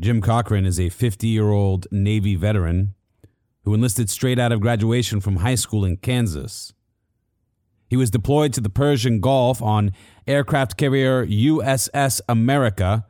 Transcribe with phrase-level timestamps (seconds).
[0.00, 2.94] Jim Cochran is a 50 year old Navy veteran
[3.64, 6.72] who enlisted straight out of graduation from high school in Kansas.
[7.88, 9.92] He was deployed to the Persian Gulf on
[10.26, 13.06] aircraft carrier USS America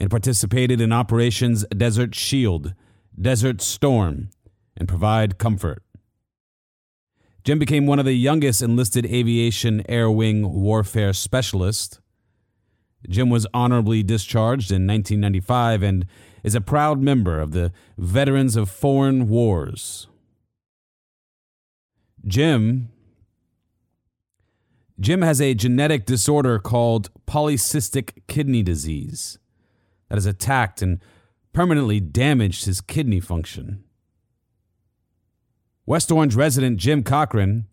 [0.00, 2.74] and participated in operations Desert Shield,
[3.20, 4.30] Desert Storm,
[4.76, 5.82] and Provide Comfort.
[7.44, 12.00] Jim became one of the youngest enlisted aviation air wing warfare specialists.
[13.08, 16.06] Jim was honorably discharged in 1995 and
[16.42, 20.06] is a proud member of the Veterans of Foreign Wars.
[22.26, 22.88] Jim
[25.00, 29.38] Jim has a genetic disorder called polycystic kidney disease
[30.08, 31.00] that has attacked and
[31.52, 33.82] permanently damaged his kidney function.
[35.84, 37.66] West Orange resident Jim Cochran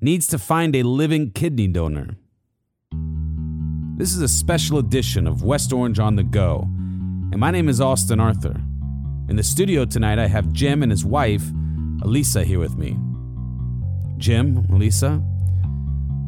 [0.00, 2.16] needs to find a living kidney donor.
[3.98, 6.60] This is a special edition of West Orange on the Go,
[7.32, 8.54] and my name is Austin Arthur.
[9.28, 11.42] In the studio tonight, I have Jim and his wife,
[12.02, 12.96] Elisa, here with me.
[14.16, 15.20] Jim, Elisa,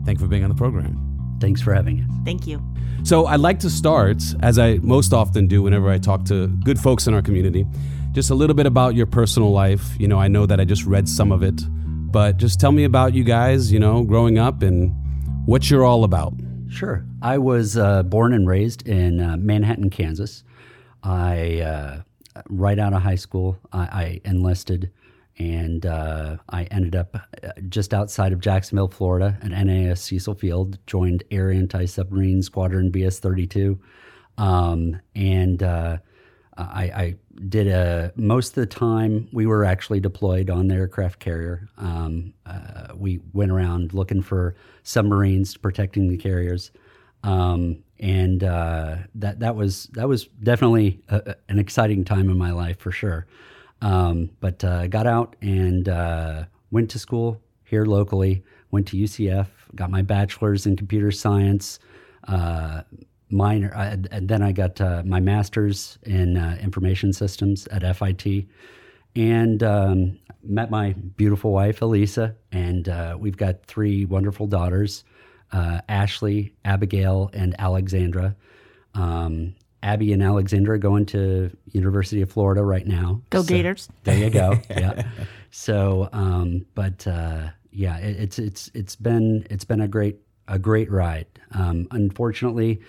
[0.04, 1.38] thank you for being on the program.
[1.40, 2.10] Thanks for having us.
[2.24, 2.60] Thank you.
[3.04, 6.80] So, I'd like to start, as I most often do whenever I talk to good
[6.80, 7.64] folks in our community,
[8.10, 9.94] just a little bit about your personal life.
[9.96, 11.62] You know, I know that I just read some of it,
[12.10, 14.92] but just tell me about you guys, you know, growing up and
[15.46, 16.34] what you're all about.
[16.68, 17.06] Sure.
[17.22, 20.42] I was uh, born and raised in uh, Manhattan, Kansas.
[21.02, 22.02] I, uh,
[22.48, 24.90] right out of high school, I, I enlisted
[25.38, 30.78] and uh, I ended up uh, just outside of Jacksonville, Florida, at NAS Cecil Field.
[30.86, 33.78] Joined Air Anti Submarine Squadron VS 32.
[34.36, 35.98] Um, and uh,
[36.56, 37.14] I, I,
[37.48, 41.68] did a most of the time we were actually deployed on the aircraft carrier.
[41.78, 42.34] Um,
[42.94, 46.70] we went around looking for submarines, protecting the carriers,
[47.22, 52.50] um, and uh, that that was that was definitely a, an exciting time in my
[52.50, 53.26] life for sure.
[53.82, 58.44] Um, but uh, got out and uh, went to school here locally.
[58.70, 61.78] Went to UCF, got my bachelor's in computer science.
[62.28, 62.82] Uh,
[63.30, 68.46] minor, uh, and then I got uh, my master's in uh, information systems at FIT,
[69.16, 75.04] and um, met my beautiful wife Elisa, and we've got three wonderful daughters,
[75.52, 78.36] Ashley, Abigail, and Alexandra.
[78.94, 83.22] Um, Abby and Alexandra going to University of Florida right now.
[83.30, 83.88] Go so, Gators!
[84.04, 84.58] There you go.
[84.70, 85.08] yeah.
[85.50, 90.18] So, um, but uh, yeah, it, it's it's it's been it's been a great
[90.48, 91.26] a great ride.
[91.52, 92.80] Um, unfortunately,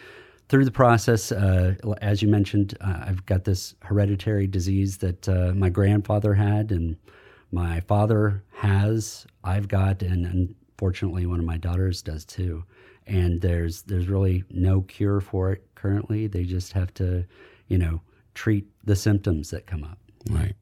[0.50, 5.54] through the process, uh, as you mentioned, uh, I've got this hereditary disease that uh,
[5.56, 6.98] my grandfather had, and
[7.52, 9.26] my father has.
[9.44, 12.64] I've got, and unfortunately, one of my daughters does too.
[13.06, 16.26] And there's there's really no cure for it currently.
[16.26, 17.26] They just have to,
[17.68, 18.02] you know,
[18.34, 20.00] treat the symptoms that come up.
[20.28, 20.56] Right.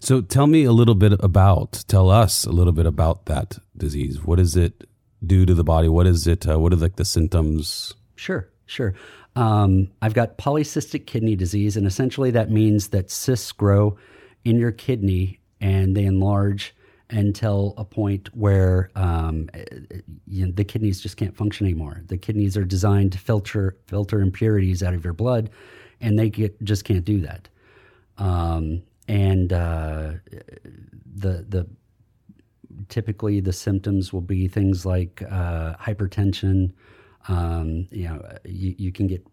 [0.00, 4.22] So tell me a little bit about, tell us a little bit about that disease.
[4.22, 4.86] What does it
[5.24, 5.88] do to the body?
[5.88, 6.46] What is it?
[6.46, 7.94] Uh, what are like the symptoms?
[8.16, 8.94] Sure, sure.
[9.34, 13.96] Um, I've got polycystic kidney disease, and essentially that means that cysts grow
[14.44, 16.74] in your kidney and they enlarge
[17.14, 19.48] until a point where um,
[20.26, 22.02] you know, the kidneys just can't function anymore.
[22.06, 25.50] The kidneys are designed to filter filter impurities out of your blood,
[26.00, 27.48] and they get, just can't do that.
[28.18, 30.14] Um, and uh,
[31.14, 31.66] the the
[32.88, 36.72] typically the symptoms will be things like uh, hypertension.
[37.28, 39.26] Um, you know, you, you, can get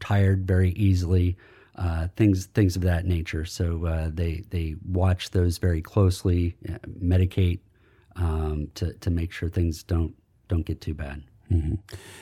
[0.00, 1.36] tired very easily
[1.76, 3.44] uh, things things of that nature.
[3.44, 7.60] So uh, they they watch those very closely, uh, medicate
[8.16, 10.14] um, to to make sure things don't
[10.48, 11.22] don't get too bad.
[11.50, 11.74] Mm-hmm.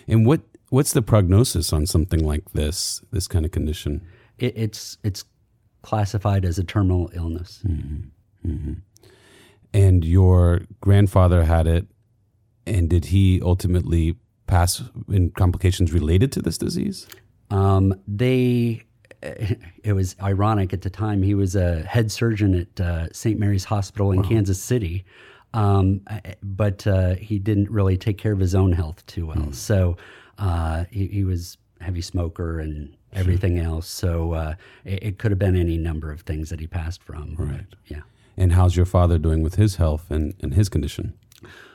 [0.09, 4.03] And what what's the prognosis on something like this this kind of condition?
[4.39, 5.25] It, it's it's
[5.83, 7.63] classified as a terminal illness.
[7.67, 8.51] Mm-hmm.
[8.51, 8.73] Mm-hmm.
[9.73, 11.87] And your grandfather had it,
[12.67, 14.17] and did he ultimately
[14.47, 17.07] pass in complications related to this disease?
[17.51, 18.83] Um, they
[19.83, 21.23] it was ironic at the time.
[21.23, 23.39] He was a head surgeon at uh, St.
[23.39, 24.29] Mary's Hospital in wow.
[24.29, 25.05] Kansas City,
[25.55, 26.01] um,
[26.43, 29.37] but uh, he didn't really take care of his own health too well.
[29.37, 29.55] Mm.
[29.55, 29.97] So
[30.39, 33.87] uh, he, he, was heavy smoker and everything else.
[33.87, 34.55] So uh,
[34.85, 37.37] it, it, could have been any number of things that he passed from.
[37.39, 37.67] Right.
[37.87, 38.01] Yeah.
[38.37, 41.15] And how's your father doing with his health and, and his condition?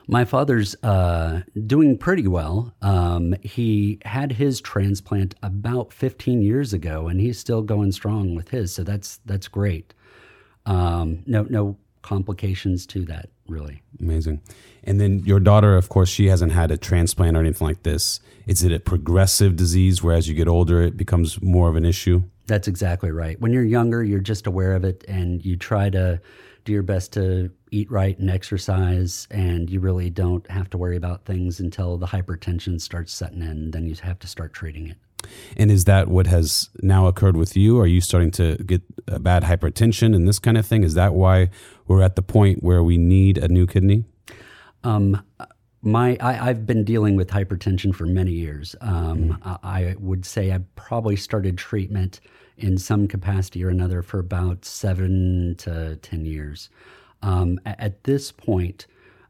[0.10, 2.74] My father's uh, doing pretty well.
[2.82, 8.50] Um, he had his transplant about 15 years ago, and he's still going strong with
[8.50, 8.74] his.
[8.74, 9.94] So that's that's great.
[10.66, 13.84] Um, no no complications to that really.
[14.00, 14.42] Amazing.
[14.84, 18.20] And then your daughter, of course, she hasn't had a transplant or anything like this.
[18.48, 21.86] Is it a progressive disease where as you get older it becomes more of an
[21.86, 22.24] issue?
[22.48, 23.40] That's exactly right.
[23.40, 26.20] When you're younger, you're just aware of it and you try to
[26.70, 30.96] do your best to eat right and exercise, and you really don't have to worry
[30.96, 33.72] about things until the hypertension starts setting in.
[33.72, 34.98] Then you have to start treating it.
[35.58, 37.80] And is that what has now occurred with you?
[37.80, 40.84] Are you starting to get a bad hypertension and this kind of thing?
[40.84, 41.50] Is that why
[41.88, 44.06] we're at the point where we need a new kidney?
[44.84, 45.22] Um,
[45.82, 48.76] my I, have been dealing with hypertension for many years.
[48.82, 49.40] Um, mm.
[49.44, 52.20] I, I, would say I probably started treatment
[52.58, 56.70] in some capacity or another for about seven to ten years.
[57.22, 58.88] Um, at this point,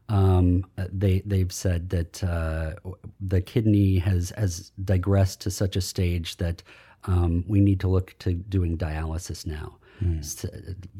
[0.08, 2.74] um, they they've said that uh,
[3.20, 6.62] the kidney has has digressed to such a stage that
[7.04, 9.76] um, we need to look to doing dialysis now.
[10.02, 10.24] Mm.
[10.24, 10.48] So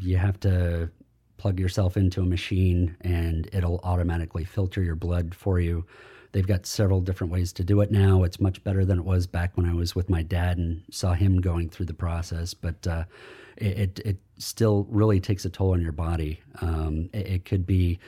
[0.01, 0.91] you have to
[1.41, 5.87] plug yourself into a machine and it'll automatically filter your blood for you.
[6.33, 8.25] They've got several different ways to do it now.
[8.25, 11.15] It's much better than it was back when I was with my dad and saw
[11.15, 12.53] him going through the process.
[12.53, 13.05] But uh,
[13.57, 16.41] it, it, it still really takes a toll on your body.
[16.61, 17.99] Um, it, it, could be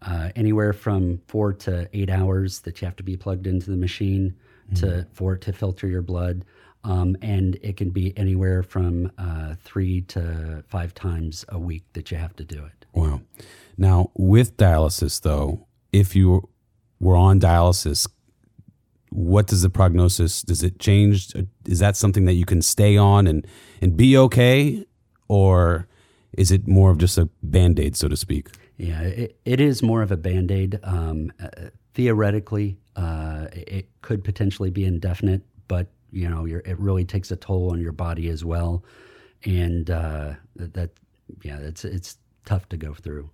[0.00, 3.76] uh, anywhere from four to eight hours that you have to be plugged into the
[3.76, 4.34] machine
[4.72, 4.86] mm-hmm.
[4.86, 6.46] to for it to filter your blood.
[6.82, 12.10] Um, and it can be anywhere from uh, three to five times a week that
[12.10, 12.86] you have to do it.
[12.94, 13.20] Wow.
[13.76, 16.48] Now, with dialysis, though, if you
[16.98, 18.08] were on dialysis,
[19.10, 20.42] what does the prognosis?
[20.42, 21.34] Does it change?
[21.66, 23.46] Is that something that you can stay on and
[23.80, 24.86] and be okay,
[25.28, 25.88] or
[26.32, 28.48] is it more of just a band aid, so to speak?
[28.76, 30.78] Yeah, it, it is more of a band aid.
[30.82, 31.48] Um, uh,
[31.94, 37.72] theoretically, uh, it could potentially be indefinite, but you know, it really takes a toll
[37.72, 38.84] on your body as well,
[39.44, 40.90] and uh, that,
[41.42, 43.30] yeah, it's it's tough to go through.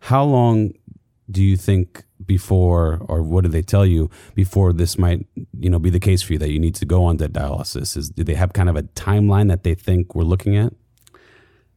[0.00, 0.72] How long
[1.30, 5.26] do you think before, or what do they tell you before this might,
[5.58, 7.96] you know, be the case for you that you need to go on to dialysis?
[7.96, 10.72] Is do they have kind of a timeline that they think we're looking at?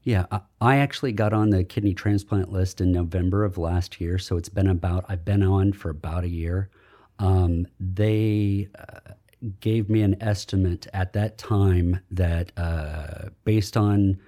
[0.02, 0.26] Yeah,
[0.62, 4.50] I actually got on the kidney transplant list in November of last year, so it's
[4.50, 6.70] been about I've been on for about a year.
[7.18, 9.14] Um, they uh,
[9.60, 14.20] gave me an estimate at that time that uh, based on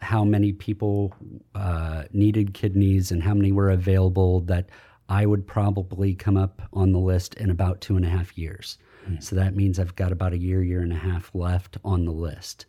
[0.00, 1.14] how many people
[1.54, 4.68] uh, needed kidneys and how many were available, that
[5.08, 8.78] I would probably come up on the list in about two and a half years.
[9.08, 9.22] Mm.
[9.22, 12.12] So that means I've got about a year, year and a half left on the
[12.12, 12.66] list.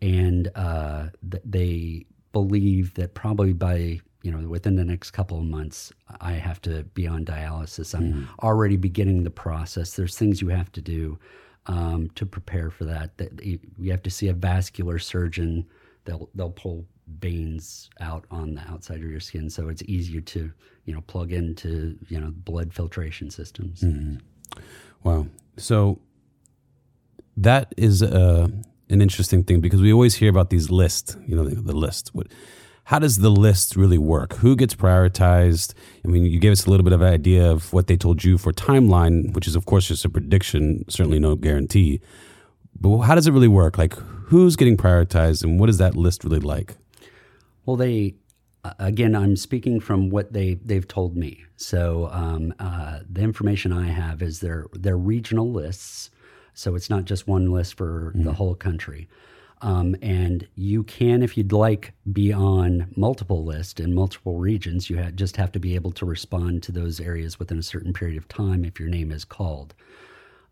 [0.00, 5.44] And uh, th- they believe that probably by you know within the next couple of
[5.44, 8.28] months i have to be on dialysis i'm mm.
[8.42, 11.18] already beginning the process there's things you have to do
[11.66, 13.16] um, to prepare for that.
[13.18, 15.66] That you have to see a vascular surgeon.
[16.04, 16.86] They'll they'll pull
[17.18, 20.52] veins out on the outside of your skin, so it's easier to
[20.84, 23.80] you know plug into you know blood filtration systems.
[23.80, 24.16] Mm-hmm.
[25.02, 25.26] Wow.
[25.56, 26.00] So
[27.36, 28.48] that is uh,
[28.88, 31.16] an interesting thing because we always hear about these lists.
[31.26, 32.10] You know, the, the list.
[32.12, 32.28] What
[32.84, 34.34] how does the list really work?
[34.34, 35.74] Who gets prioritized?
[36.04, 38.24] I mean, you gave us a little bit of an idea of what they told
[38.24, 42.00] you for timeline, which is, of course, just a prediction, certainly no guarantee.
[42.80, 43.78] But how does it really work?
[43.78, 46.74] Like, who's getting prioritized and what is that list really like?
[47.64, 48.16] Well, they,
[48.80, 51.44] again, I'm speaking from what they, they've told me.
[51.56, 56.10] So um, uh, the information I have is their, their regional lists.
[56.54, 58.24] So it's not just one list for mm.
[58.24, 59.08] the whole country.
[59.62, 64.90] Um, and you can, if you'd like, be on multiple lists in multiple regions.
[64.90, 67.92] You ha- just have to be able to respond to those areas within a certain
[67.92, 69.74] period of time if your name is called.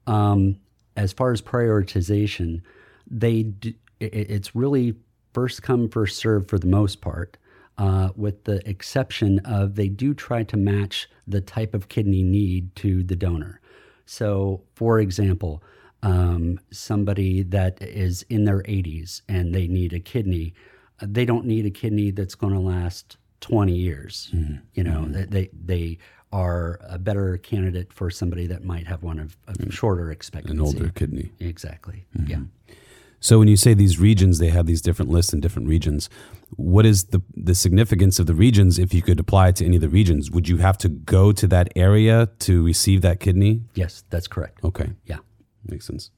[0.06, 0.60] Um,
[0.96, 2.62] as far as prioritization,
[3.10, 4.94] they d- it's really
[5.34, 7.36] first come first serve for the most part.
[7.78, 12.76] Uh, with the exception of they do try to match the type of kidney need
[12.76, 13.58] to the donor.
[14.04, 15.62] So, for example,
[16.02, 20.54] um, somebody that is in their 80s and they need a kidney,
[21.00, 24.30] uh, they don't need a kidney that's going to last 20 years.
[24.34, 24.56] Mm-hmm.
[24.74, 25.30] You know, mm-hmm.
[25.30, 25.98] they they
[26.32, 29.70] are a better candidate for somebody that might have one of, of mm-hmm.
[29.70, 30.54] shorter expectancy.
[30.54, 31.32] An older kidney.
[31.40, 32.06] Exactly.
[32.16, 32.30] Mm-hmm.
[32.30, 32.74] Yeah.
[33.22, 36.08] So when you say these regions, they have these different lists in different regions.
[36.56, 38.78] What is the the significance of the regions?
[38.78, 41.32] If you could apply it to any of the regions, would you have to go
[41.32, 43.62] to that area to receive that kidney?
[43.74, 44.64] Yes, that's correct.
[44.64, 44.90] Okay.
[45.04, 45.18] Yeah.
[45.66, 46.10] Makes sense.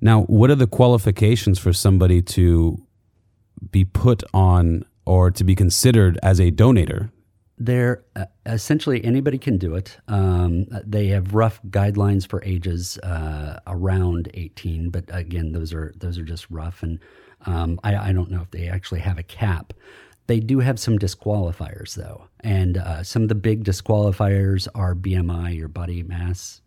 [0.00, 2.84] Now, what are the qualifications for somebody to
[3.70, 7.10] be put on or to be considered as a donator?
[7.58, 9.96] They're uh, essentially anybody can do it.
[10.08, 16.18] Um, they have rough guidelines for ages uh, around 18, but again, those are those
[16.18, 16.98] are just rough, and
[17.46, 19.72] um, I, I, don't know if they actually have a cap.
[20.26, 25.56] They do have some disqualifiers though, and uh, some of the big disqualifiers are BMI,
[25.56, 26.61] your body mass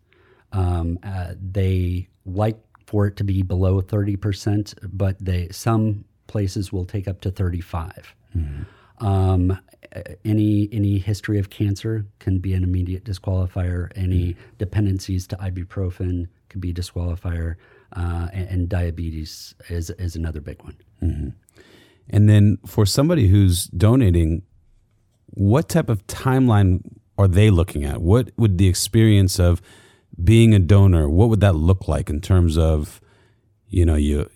[0.52, 6.84] um, uh, they like for it to be below 30%, but they some places will
[6.84, 8.14] take up to 35.
[8.98, 9.58] Um,
[10.24, 13.90] any any history of cancer can be an immediate disqualifier.
[13.94, 17.56] Any dependencies to ibuprofen could be a disqualifier,
[17.94, 20.76] uh, and, and diabetes is is another big one.
[22.08, 24.42] And then for somebody who's donating,
[25.26, 26.82] what type of timeline
[27.18, 28.00] are they looking at?
[28.00, 29.60] What would the experience of
[30.22, 33.00] being a donor, what would that look like in terms of,
[33.68, 34.28] you know, you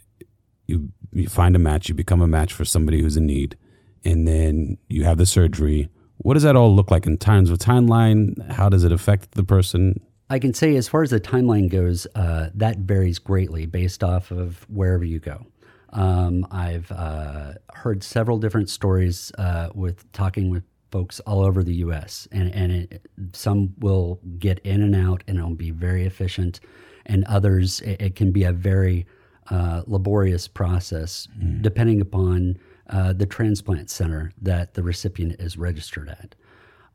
[0.66, 3.56] you you find a match, you become a match for somebody who's in need,
[4.04, 5.88] and then you have the surgery.
[6.18, 8.50] What does that all look like in terms of timeline?
[8.50, 10.00] How does it affect the person?
[10.28, 14.30] I can say, as far as the timeline goes, uh, that varies greatly based off
[14.30, 15.46] of wherever you go.
[15.92, 21.74] Um, I've uh, heard several different stories uh, with talking with folks all over the
[21.76, 22.28] U.S.
[22.32, 26.60] and and it, some will get in and out, and it'll be very efficient,
[27.06, 29.06] and others it, it can be a very
[29.50, 31.28] uh, laborious process,
[31.60, 32.56] depending upon
[32.88, 36.34] uh, the transplant center that the recipient is registered at.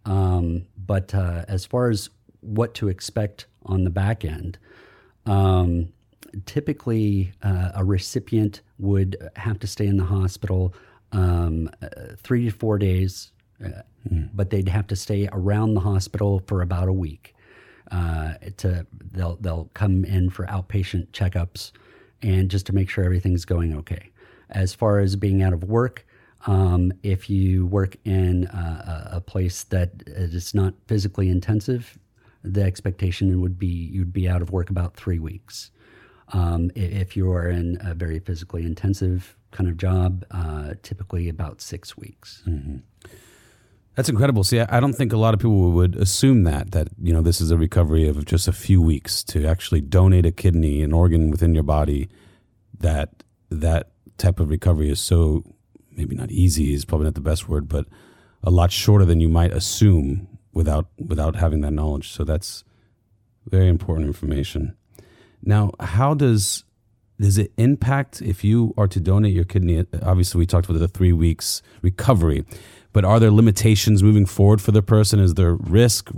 [0.05, 2.09] Um, but uh, as far as
[2.41, 4.57] what to expect on the back end,
[5.25, 5.89] um,
[6.45, 10.73] typically uh, a recipient would have to stay in the hospital
[11.11, 11.87] um, uh,
[12.17, 13.31] three to four days,
[13.63, 13.81] uh,
[14.33, 17.35] but they'd have to stay around the hospital for about a week.
[17.91, 21.71] Uh, to they'll they'll come in for outpatient checkups
[22.23, 24.09] and just to make sure everything's going okay.
[24.49, 26.05] As far as being out of work,
[26.47, 31.97] um, if you work in uh, a a place that is not physically intensive,
[32.43, 35.71] the expectation would be you'd be out of work about three weeks.
[36.33, 41.61] Um, if you are in a very physically intensive kind of job, uh, typically about
[41.61, 42.41] six weeks.
[43.95, 44.43] That's incredible.
[44.43, 47.39] See, I don't think a lot of people would assume that that you know this
[47.39, 51.31] is a recovery of just a few weeks to actually donate a kidney, an organ
[51.31, 52.09] within your body.
[52.79, 55.43] That that type of recovery is so
[55.91, 57.85] maybe not easy is probably not the best word, but
[58.43, 62.11] a lot shorter than you might assume without without having that knowledge.
[62.11, 62.63] So that's
[63.45, 64.75] very important information.
[65.41, 66.63] Now, how does
[67.19, 69.85] does it impact if you are to donate your kidney?
[70.01, 72.45] Obviously, we talked about the three weeks recovery,
[72.95, 75.19] but are there limitations moving forward for the person?
[75.19, 76.09] Is there risk?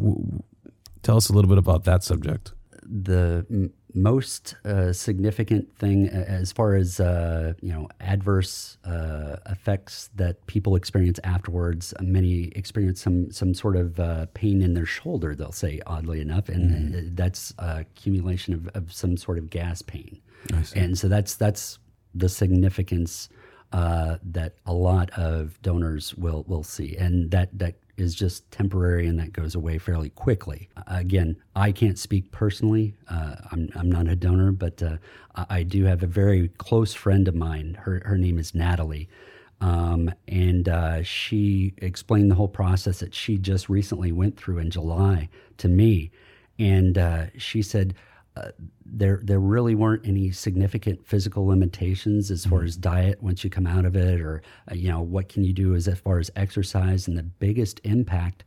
[1.01, 2.53] Tell us a little bit about that subject.
[2.83, 10.11] the m- most uh, significant thing as far as uh, you know adverse uh, effects
[10.15, 15.33] that people experience afterwards many experience some some sort of uh, pain in their shoulder
[15.35, 20.21] they'll say oddly enough and uh, that's accumulation of, of some sort of gas pain
[20.53, 20.79] I see.
[20.79, 21.79] and so that's that's
[22.13, 23.29] the significance
[23.73, 29.07] uh, that a lot of donors will will see, and that that is just temporary
[29.07, 30.69] and that goes away fairly quickly.
[30.85, 32.95] Again, I can't speak personally.
[33.09, 34.97] Uh, I'm I'm not a donor, but uh,
[35.35, 37.77] I I do have a very close friend of mine.
[37.81, 39.09] Her her name is Natalie.
[39.59, 44.69] Um, and uh, she explained the whole process that she just recently went through in
[44.69, 46.11] July to me,
[46.59, 47.95] and uh, she said
[48.37, 48.51] uh,
[48.85, 53.67] there there really weren't any significant physical limitations as far as diet once you come
[53.67, 54.41] out of it, or
[54.71, 57.07] uh, you know what can you do as, as far as exercise.
[57.07, 58.43] And the biggest impact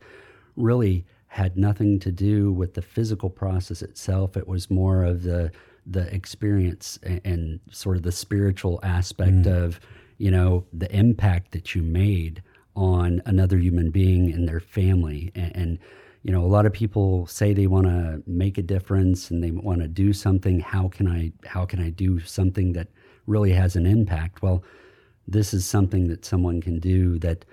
[0.55, 4.35] really had nothing to do with the physical process itself.
[4.35, 5.51] It was more of the
[5.85, 9.79] the experience and, and sort of the spiritual aspect of
[10.17, 12.43] you know the impact that you made
[12.75, 15.79] on another human being and their family and, and
[16.23, 19.51] you know a lot of people say they want to make a difference and they
[19.51, 20.59] want to do something.
[20.59, 22.87] How can i how can i do something that
[23.27, 24.41] really has an impact?
[24.41, 24.63] Well
[25.27, 27.45] this is something that someone can do that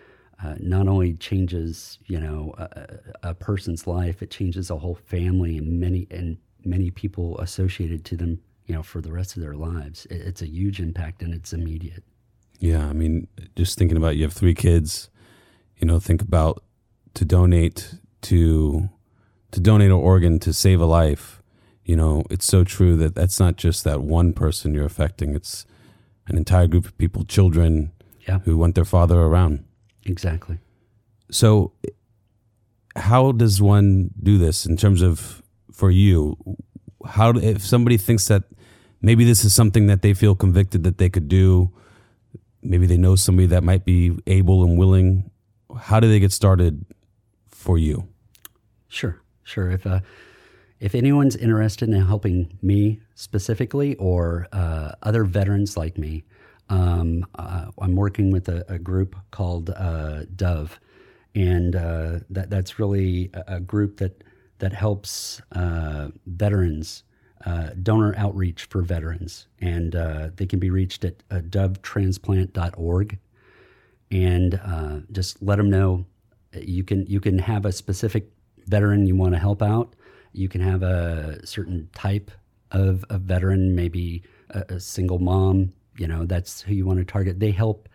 [0.42, 5.58] uh, not only changes you know a, a person's life it changes a whole family
[5.58, 9.54] and many and many people associated to them you know for the rest of their
[9.54, 10.06] lives.
[10.06, 12.04] It, it's a huge impact and it's immediate.
[12.60, 15.10] Yeah, I mean, just thinking about you have three kids,
[15.78, 16.62] you know, think about
[17.14, 18.88] to donate to
[19.50, 21.42] to donate an organ to save a life.
[21.84, 25.34] You know, it's so true that that's not just that one person you're affecting.
[25.34, 25.64] It's
[26.26, 27.92] an entire group of people, children
[28.28, 28.40] Yeah.
[28.40, 29.64] who want their father around.
[30.04, 30.58] exactly
[31.30, 31.72] So,
[32.96, 36.36] how does one do this in terms of for you?
[37.06, 38.44] How if somebody thinks that
[39.00, 41.70] maybe this is something that they feel convicted that they could do,
[42.62, 45.30] maybe they know somebody that might be able and willing.
[45.76, 46.84] How do they get started
[47.68, 48.08] for you?
[48.88, 49.70] Sure, sure.
[49.70, 50.00] If uh,
[50.80, 56.24] if anyone's interested in helping me specifically or uh, other veterans like me,
[56.70, 60.80] um, uh, I'm working with a, a group called uh, Dove,
[61.34, 64.24] and uh, that that's really a, a group that
[64.60, 67.02] that helps uh, veterans
[67.44, 69.92] uh, donor outreach for veterans, and
[70.38, 73.18] they can be reached at dovetransplant.org.
[74.10, 76.06] And just let them know
[76.54, 78.30] you can you can have a specific
[78.66, 79.94] veteran you want to help out.
[80.32, 82.30] You can have a certain type
[82.70, 85.72] of, of veteran, maybe a, a single mom.
[85.96, 87.40] You know, that's who you want to target.
[87.40, 87.88] They help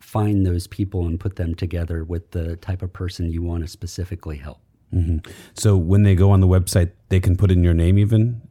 [0.00, 3.68] find those people and put them together with the type of person you want to
[3.68, 4.60] specifically help.
[4.92, 5.30] Mm-hmm.
[5.54, 8.42] So when they go on the website, they can put in your name even.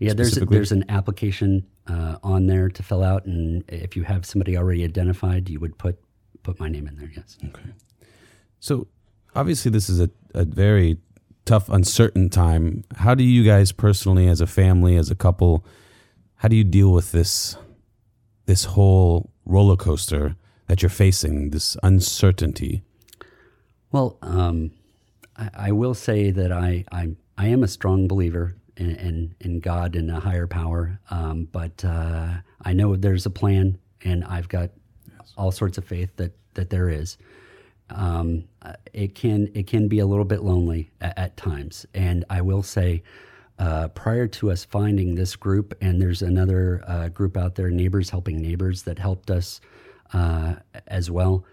[0.00, 4.24] Yeah, there's there's an application uh, on there to fill out, and if you have
[4.24, 5.98] somebody already identified, you would put
[6.44, 7.10] put my name in there.
[7.16, 7.36] Yes.
[7.44, 7.70] Okay.
[8.60, 8.86] So
[9.38, 10.98] obviously, this is a, a very
[11.44, 12.84] tough, uncertain time.
[12.96, 15.64] How do you guys personally, as a family, as a couple,
[16.36, 17.56] how do you deal with this
[18.46, 20.34] this whole roller coaster
[20.66, 22.82] that you're facing, this uncertainty?
[23.92, 24.70] Well, um,
[25.36, 29.60] I, I, will say that I, I I am a strong believer in in, in
[29.60, 34.48] God and a higher power, um, but uh, I know there's a plan, and I've
[34.48, 34.70] got
[35.36, 37.16] all sorts of faith that that there is
[37.90, 38.44] um,
[38.92, 41.86] it can it can be a little bit lonely at, at times.
[41.94, 43.02] And I will say,
[43.58, 48.10] uh, prior to us finding this group, and there's another uh, group out there, Neighbors
[48.10, 49.60] Helping Neighbors, that helped us
[50.12, 51.44] uh, as well.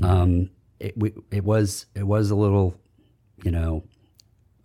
[0.00, 0.10] Mm-hmm.
[0.10, 0.50] Um,
[0.80, 2.74] it, we, it was it was a little,
[3.42, 3.84] you know,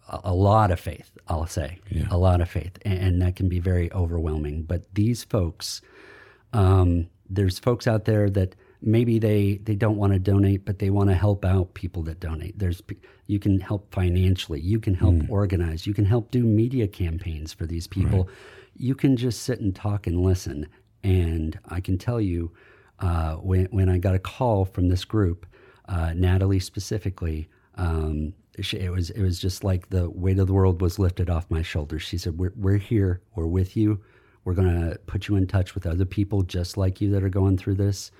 [0.07, 1.11] a, a lot of faith.
[1.27, 2.07] I'll say yeah.
[2.09, 4.63] a lot of faith, and, and, that can be very overwhelming.
[4.63, 5.81] But these folks,
[6.53, 10.89] um, there's folks out there that maybe they they don't want to donate but they
[10.89, 12.57] want to help out people that donate.
[12.57, 12.81] There's
[13.27, 15.29] you can help financially you can help mm.
[15.29, 18.25] organize you can help do media campaigns for these people.
[18.25, 18.35] Right.
[18.75, 20.67] you can just sit and talk and listen.
[21.03, 22.51] And i can tell you
[22.99, 25.45] uh, when, when i got a call from this group
[25.87, 30.53] uh, natalie specifically um, she, it was it was just like the weight of the
[30.53, 32.01] world was lifted off my shoulders.
[32.01, 34.01] She said we're, we're here we're with you.
[34.43, 37.29] We're going to put you in touch with other people just like you that are
[37.29, 38.11] going through this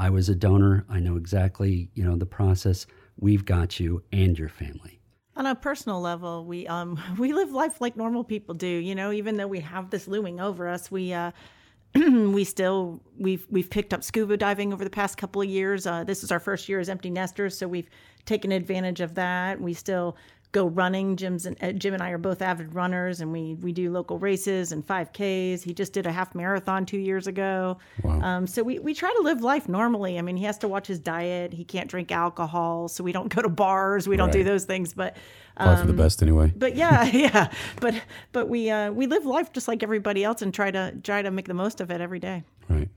[0.00, 0.86] I was a donor.
[0.88, 2.86] I know exactly, you know, the process.
[3.18, 4.98] We've got you and your family.
[5.36, 8.66] On a personal level, we um we live life like normal people do.
[8.66, 11.32] You know, even though we have this looming over us, we uh
[11.94, 15.86] we still we've we've picked up scuba diving over the past couple of years.
[15.86, 17.90] Uh, this is our first year as empty nesters, so we've
[18.24, 19.60] taken advantage of that.
[19.60, 20.16] We still
[20.52, 21.16] go running.
[21.16, 24.18] Jim's and uh, Jim and I are both avid runners, and we we do local
[24.18, 25.62] races and 5Ks.
[25.62, 27.78] He just did a half marathon two years ago.
[28.02, 28.20] Wow.
[28.20, 30.18] Um, so we we try to live life normally.
[30.18, 31.52] I mean, he has to watch his diet.
[31.52, 34.08] He can't drink alcohol, so we don't go to bars.
[34.08, 34.38] We don't right.
[34.38, 34.94] do those things.
[34.94, 35.16] But
[35.56, 36.52] um, for the um, best anyway.
[36.56, 37.52] But yeah, yeah.
[37.80, 37.94] But
[38.32, 41.30] but we uh, we live life just like everybody else and try to try to
[41.30, 42.42] make the most of it every day.
[42.68, 42.88] Right.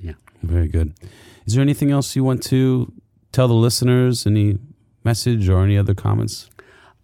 [0.00, 0.14] Yeah.
[0.42, 0.94] Very good.
[1.46, 2.92] Is there anything else you want to
[3.32, 4.26] tell the listeners?
[4.26, 4.58] Any
[5.04, 6.48] message or any other comments?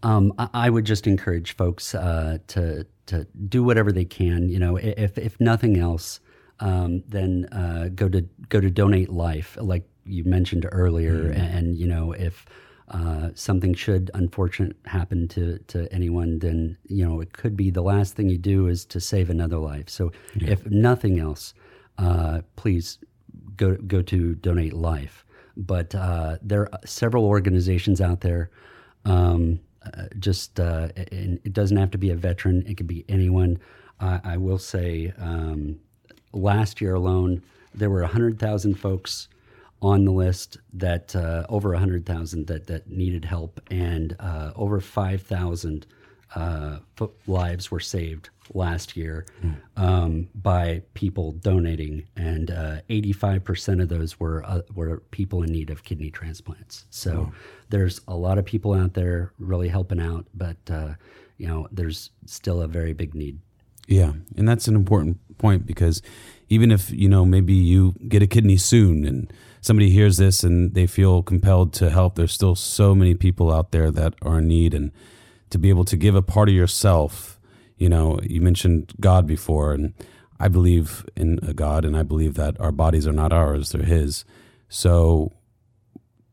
[0.03, 4.49] Um, I, I, would just encourage folks uh, to to do whatever they can.
[4.49, 6.21] You know, if if nothing else,
[6.61, 11.41] um, then uh, go to go to Donate Life, like you mentioned earlier, mm-hmm.
[11.41, 12.47] and, and, you know if.
[12.91, 17.83] Uh, something should unfortunate happen to, to anyone, then you know it could be the
[17.83, 19.91] last thing you do is to save another life.
[19.91, 20.53] So, yeah.
[20.53, 21.53] if nothing else,
[21.99, 22.99] uh, please
[23.57, 25.27] go go to donate life.
[25.55, 28.51] But uh, there are several organizations out there
[29.05, 29.61] um,
[30.19, 33.59] just uh, it doesn't have to be a veteran; it could be anyone.
[34.01, 35.81] I will say, um,
[36.33, 37.43] last year alone,
[37.75, 39.29] there were hundred thousand folks
[39.81, 44.81] on the list that uh, over hundred thousand that that needed help, and uh, over
[44.81, 45.87] five thousand
[46.35, 46.79] uh,
[47.27, 49.57] lives were saved last year mm.
[49.77, 55.71] um, by people donating, and uh, 85% of those were uh, were people in need
[55.71, 56.87] of kidney transplants.
[56.91, 57.35] So oh.
[57.69, 60.95] there's a lot of people out there really helping out, but uh,
[61.39, 63.39] you know there's still a very big need.
[63.87, 66.03] Yeah, and that's an important point because
[66.49, 70.75] even if you know maybe you get a kidney soon and somebody hears this and
[70.75, 74.49] they feel compelled to help, there's still so many people out there that are in
[74.49, 74.93] need and
[75.51, 77.41] to be able to give a part of yourself.
[77.77, 79.95] You know, you mentioned God before, and
[80.41, 83.83] I believe in a God, and I believe that our bodies are not ours, they're
[83.83, 84.25] His.
[84.69, 85.33] So,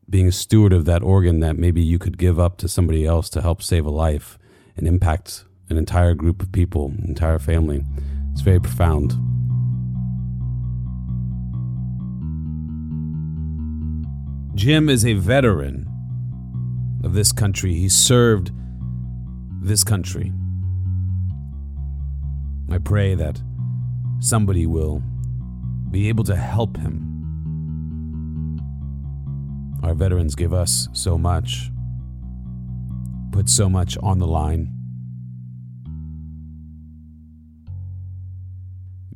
[0.08, 3.28] being a steward of that organ that maybe you could give up to somebody else
[3.30, 4.38] to help save a life
[4.76, 7.84] and impact an entire group of people, entire family,
[8.32, 9.14] it's very profound.
[14.54, 15.86] Jim is a veteran
[17.04, 17.74] of this country.
[17.74, 18.52] He served
[19.66, 20.32] this country.
[22.70, 23.40] I pray that
[24.20, 25.02] somebody will
[25.90, 27.02] be able to help him.
[29.82, 31.70] Our veterans give us so much,
[33.32, 34.76] put so much on the line.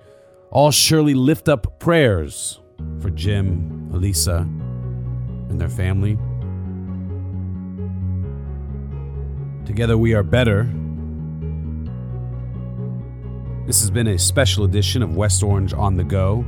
[0.52, 2.62] all surely lift up prayers
[3.02, 4.48] for Jim, Elisa,
[5.50, 6.18] and their family.
[9.66, 10.64] Together we are better.
[13.66, 16.46] This has been a special edition of West Orange on the Go.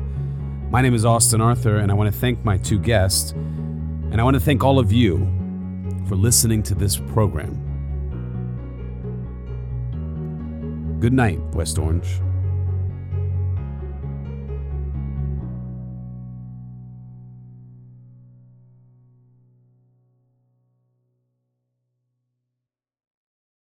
[0.69, 4.23] My name is Austin Arthur, and I want to thank my two guests, and I
[4.23, 5.17] want to thank all of you
[6.07, 7.55] for listening to this program.
[10.99, 12.21] Good night, West Orange.